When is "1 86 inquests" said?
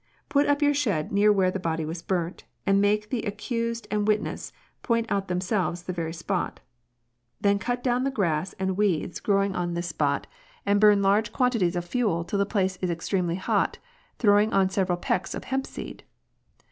9.77-9.77